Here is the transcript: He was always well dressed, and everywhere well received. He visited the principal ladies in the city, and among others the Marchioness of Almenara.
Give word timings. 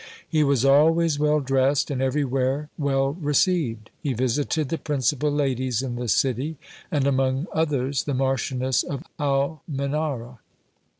He 0.27 0.43
was 0.43 0.65
always 0.65 1.19
well 1.19 1.41
dressed, 1.41 1.91
and 1.91 2.01
everywhere 2.01 2.69
well 2.75 3.13
received. 3.13 3.91
He 4.01 4.13
visited 4.13 4.69
the 4.69 4.79
principal 4.79 5.29
ladies 5.29 5.83
in 5.83 5.95
the 5.95 6.07
city, 6.07 6.57
and 6.89 7.05
among 7.05 7.45
others 7.53 8.05
the 8.05 8.15
Marchioness 8.15 8.81
of 8.81 9.03
Almenara. 9.19 10.39